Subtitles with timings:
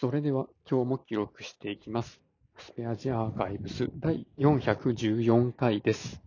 [0.00, 2.20] それでは今日も記録していきます。
[2.56, 6.22] スペアジアアーカイブス第414回です。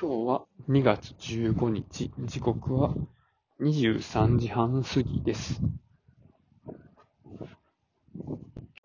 [0.00, 2.94] 今日は2月15日、時刻は
[3.60, 5.60] 23時半過ぎです。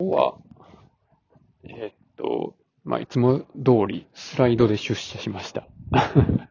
[0.00, 0.38] 日は、
[1.62, 3.46] えーっと、まあ、いつも通
[3.86, 5.68] りスライドで出社しました。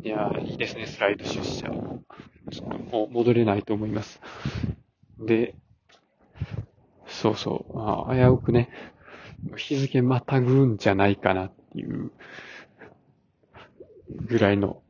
[0.00, 1.68] いやー、いいですね、スライド出社。
[2.52, 4.20] ちょっともう戻れないと思います。
[5.26, 5.54] で、
[7.08, 8.68] そうそう、あ、危うくね、
[9.56, 12.12] 日付またぐんじゃないかなっていう
[14.28, 14.82] ぐらいの、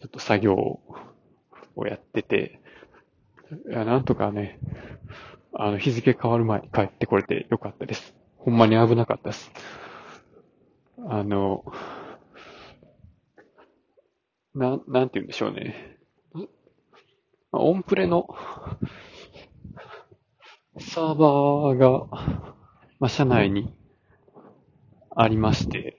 [0.00, 2.60] ちょっと作業をやってて、
[3.68, 4.58] いや、なんとかね、
[5.54, 8.14] あの、日付変わる前に帰ってこれてよかったです。
[8.38, 9.52] ほんまに危なかったです。
[11.08, 11.64] あの、
[14.54, 15.99] な、なんて言うんでしょうね。
[17.52, 18.28] オンプレの
[20.78, 22.06] サーバーが、
[23.00, 23.72] まあ、社内に
[25.16, 25.96] ありまして、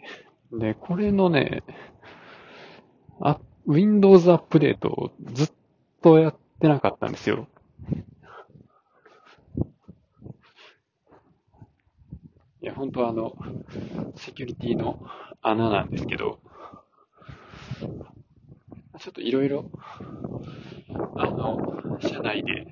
[0.53, 1.63] で、これのね、
[3.19, 5.51] あ、Windows アップデートをずっ
[6.01, 7.47] とやってなかったんですよ。
[12.61, 13.35] いや、本当はあの、
[14.15, 14.99] セキュリティの
[15.41, 16.39] 穴なんですけど、
[18.99, 19.65] ちょっといろいろ、
[22.01, 22.67] 社内で、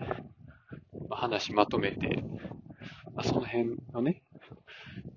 [1.10, 2.24] 話まとめて、
[3.24, 4.22] その辺のね、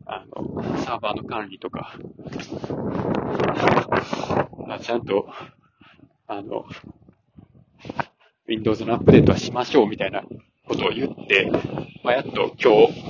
[0.07, 1.95] あの、サーバーの管理とか、
[4.67, 5.29] まあ、ちゃんと、
[6.27, 6.65] あの、
[8.47, 10.23] Windows のアップデートはしましょうみたいな
[10.67, 11.51] ことを言って、
[12.03, 13.03] まあ、やっと今日、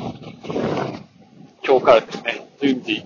[1.64, 3.04] 今日からですね、順次、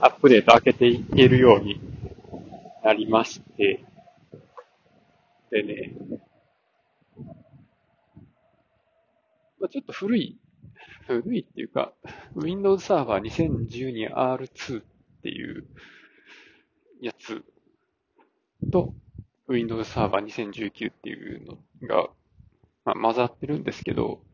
[0.00, 1.80] アップデート開けていけるように
[2.84, 3.84] なりまして、
[5.50, 5.92] でね、
[9.62, 10.40] まあ、ちょっと古い、
[11.06, 11.94] 古いっていうか、
[12.34, 14.84] Windows Server 2012 R2 っ
[15.22, 15.68] ていう
[17.00, 17.44] やつ
[18.72, 18.92] と
[19.46, 22.10] Windows Server 2019っていうのが、
[22.84, 24.24] まあ、混ざってるんですけど、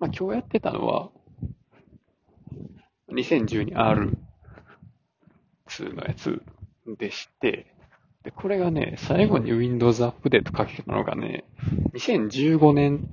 [0.00, 1.12] まあ、今日やってたのは
[3.10, 4.16] 2012R2
[5.94, 6.42] のやつ
[6.98, 7.72] でして、
[8.24, 11.44] で、これがね、最後に Windows アップデートかけたのがね、
[11.94, 13.08] 2015年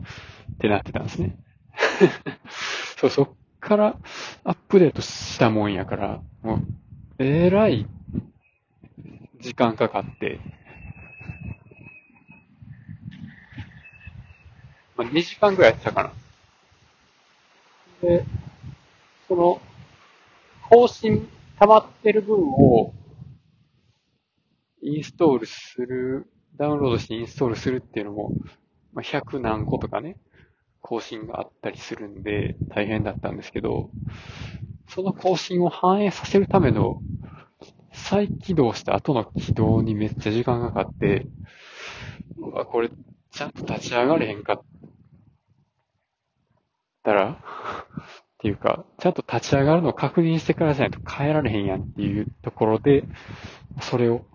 [0.56, 1.38] ってなってたんですね。
[3.00, 3.30] そう、そっ
[3.62, 3.98] から
[4.44, 6.60] アップデートしたもんやから、もう、
[7.20, 7.86] えらい
[9.40, 10.40] 時間かかって、
[14.98, 16.12] まあ、2時間ぐらいやってたかな。
[18.02, 18.26] で、
[19.30, 19.62] その、
[20.70, 21.30] 更新
[21.60, 22.94] 溜まってる分を、
[24.88, 26.28] インストールする、
[26.58, 28.32] ダウンロードしてインストールするっていうのも、
[28.94, 30.18] まあ、100何個とかね、
[30.82, 33.90] 更新があったりするんで、大変だったんですけど、
[34.90, 37.02] その更新を反映させるための、
[37.92, 41.28] 再起動した後の起動にめっちゃ時間がかかって、
[42.38, 42.90] うわ、これ、
[43.32, 44.62] ちゃんと立ち上がれへんかっ
[47.04, 53.04] たら、っていうか、ちゃんと立ち上がるのを確認してからじゃないと変えられへんやんっていうところで、
[53.82, 54.26] それを、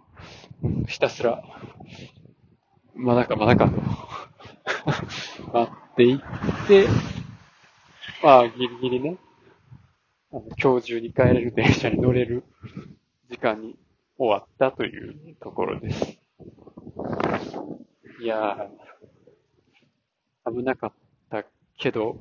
[0.86, 1.42] ひたすら、
[2.94, 3.80] まだかまだかと、
[5.52, 6.18] 待っていっ
[6.66, 6.86] て、
[8.22, 9.18] まあ、ギリギリね、
[10.32, 12.44] あの今日中に帰れる電車に乗れる
[13.28, 13.76] 時間に
[14.16, 16.18] 終わったというところです。
[18.22, 20.92] いやー、危なかっ
[21.28, 21.44] た
[21.78, 22.18] けど、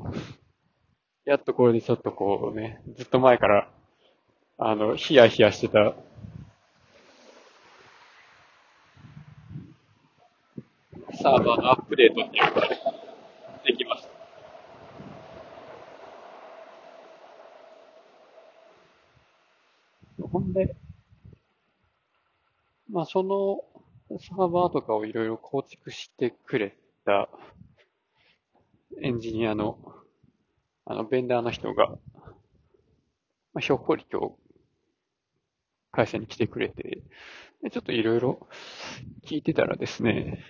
[1.26, 3.70] やっとこれでちょっとこうね、ずっと前から、
[4.58, 5.94] あの、ヒヤヒヤしてた、
[11.22, 12.68] サーバーのアップデートっていうのが
[13.66, 14.10] できました。
[20.28, 20.76] ほんで、
[22.90, 23.64] まあその
[24.20, 27.30] サーバーとかをいろいろ構築してくれた
[29.02, 29.78] エンジニアの、
[30.86, 32.00] あの、ベンダーの人が、ま
[33.56, 34.36] あ、ひょっこり今日、
[35.92, 37.04] 会社に来てくれて、
[37.64, 38.48] でちょっといろいろ
[39.26, 40.44] 聞いてたらですね、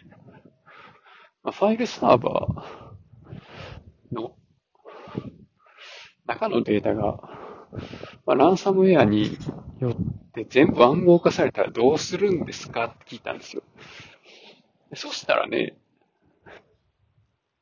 [1.43, 4.35] ファイルサーバーの
[6.27, 7.19] 中のデータが、
[8.25, 9.38] まあ、ランサムウェアに
[9.79, 12.85] よって全部暗号化されたらどうするんですか？
[12.85, 13.63] って聞いたんですよ。
[14.93, 15.77] そしたらね、
[16.47, 16.51] い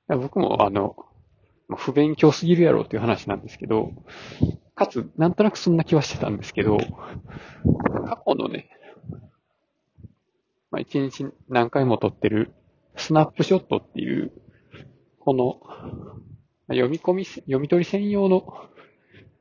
[0.10, 0.96] や僕もあの、
[1.78, 3.94] 不勉強すぎるやろっていう話なんですけど、
[4.76, 6.80] かつ、なんとなくそんな気はしてたんですけど、
[8.08, 8.70] 過去のね、
[10.72, 12.54] まあ、一日何回も撮ってる
[13.00, 14.32] スナップショットっていう
[15.20, 15.62] この、
[16.70, 18.42] 読み込み、読み取り専用の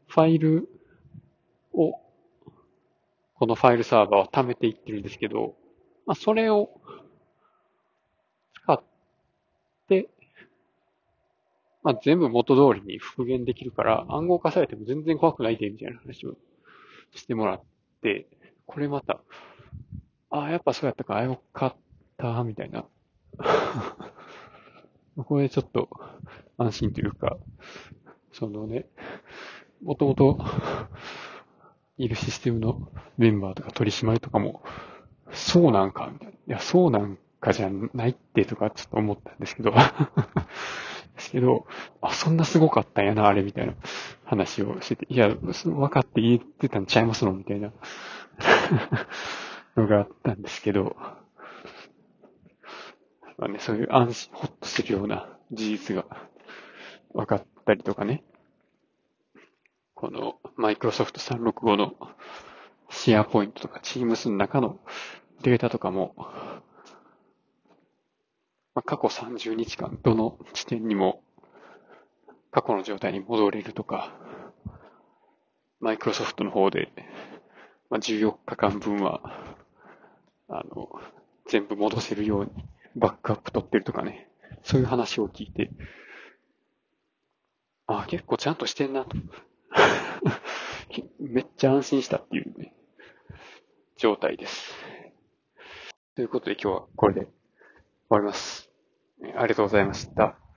[0.06, 0.69] ファイル
[1.72, 1.93] を、
[3.34, 5.55] このファイルサーバーは貯めていってるんですけど、
[6.05, 6.81] まあ、それを
[8.52, 8.82] 使っ
[9.88, 10.11] て、
[11.82, 16.37] まあ、全部元通りに復元できるから、暗号化されても全然怖くないで、みたいな話を
[17.14, 17.62] してもらっ
[18.02, 18.26] て、
[18.66, 19.22] これまた、
[20.28, 21.76] ああ、やっぱそうやったか、あよかっ
[22.19, 22.84] た、みたいな。
[25.26, 25.88] これちょっと
[26.56, 27.37] 安心というか、
[28.32, 28.87] そのね、
[29.82, 30.38] もともと
[31.96, 34.62] いるシステムのメンバーとか取締りとかも、
[35.32, 36.32] そうなんかみたいな。
[36.32, 39.73] いや、そうなんかじゃないってとかちょっと思ったんですけど。
[41.17, 41.67] ですけど、
[42.00, 43.75] あ、そんなすごかったんやな、あれみたいな。
[44.25, 47.73] 話をしてて、いや、分かって言ってたんちゃいますのみたいな。
[49.76, 50.96] のがあったんですけど、
[53.38, 56.05] まあね、そういう安心、ほっとするような事実が
[57.14, 58.25] 分かったりとかね。
[59.94, 61.94] このマイクロソフト365の
[62.90, 64.79] シェアポイントとか Teams の中の
[65.43, 66.14] データとかも、
[68.75, 71.23] まあ、過去30日間どの地点にも
[72.50, 74.12] 過去の状態に戻れるとか、
[75.81, 76.88] マイクロソフトの方で、
[77.88, 79.20] まあ、14日間分は、
[80.49, 80.88] あの、
[81.49, 82.50] 全部戻せるように
[82.96, 84.29] バックアップ取ってるとかね、
[84.62, 85.70] そういう話を聞いて、
[87.87, 89.17] あ、結構ちゃんとしてんなと。
[91.20, 92.75] めっちゃ安心したっていうね、
[93.96, 94.75] 状態です。
[96.14, 97.31] ということで今日はこれで終
[98.08, 98.70] わります。
[99.23, 100.48] ありがとうございました。